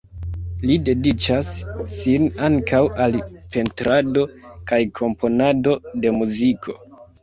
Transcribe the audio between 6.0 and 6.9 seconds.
de muziko.